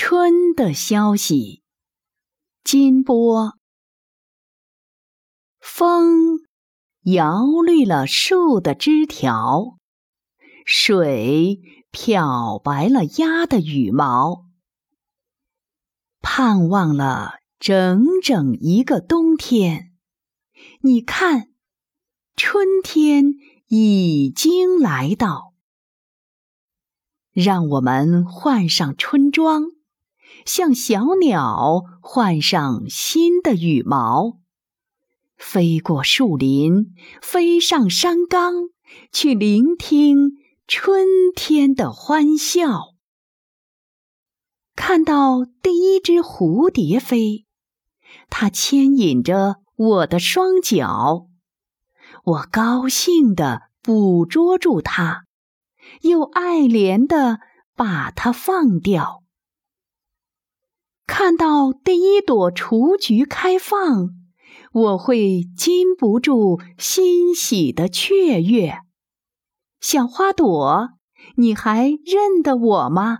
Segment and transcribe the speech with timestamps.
[0.00, 1.64] 春的消息。
[2.62, 3.58] 金波，
[5.58, 6.38] 风
[7.02, 9.76] 摇绿了树的枝条，
[10.64, 14.46] 水漂白了鸭的羽毛。
[16.20, 19.96] 盼望了整整一个冬天，
[20.82, 21.50] 你看，
[22.36, 23.34] 春天
[23.66, 25.54] 已经来到。
[27.32, 29.72] 让我们换上春装，
[30.44, 34.38] 像小鸟换上新的羽毛，
[35.36, 38.70] 飞过树林，飞上山岗，
[39.12, 40.32] 去聆听
[40.66, 41.06] 春
[41.36, 42.94] 天的欢笑。
[44.74, 47.46] 看到第一只蝴蝶飞，
[48.30, 51.26] 它牵引着我的双脚，
[52.24, 55.24] 我高兴地捕捉住它。
[56.02, 57.40] 又爱怜地
[57.74, 59.22] 把它放掉。
[61.28, 64.14] 看到第一朵雏菊开放，
[64.72, 68.78] 我会禁不住欣喜的雀跃。
[69.78, 70.88] 小花朵，
[71.36, 73.18] 你还认得我吗？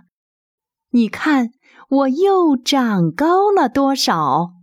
[0.89, 1.51] 你看，
[1.87, 4.53] 我又长高了多少？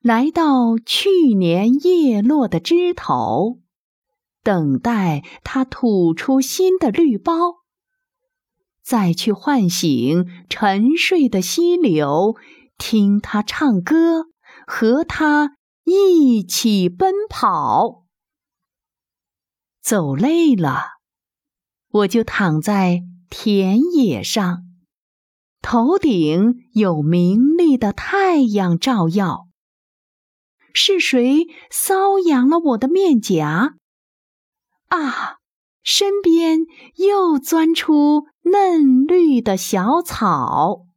[0.00, 3.60] 来到去年叶落的枝头。
[4.42, 7.58] 等待它吐出新的绿苞，
[8.92, 12.36] 再去唤醒沉睡的溪流，
[12.76, 14.26] 听它唱歌，
[14.66, 18.04] 和它一起奔跑。
[19.80, 20.88] 走累了，
[21.88, 24.62] 我就躺在田野上，
[25.62, 29.46] 头顶有明丽的太阳照耀。
[30.74, 33.72] 是谁搔痒了我的面颊？
[34.88, 35.38] 啊，
[35.82, 36.60] 身边
[36.96, 40.91] 又钻出嫩绿的小草。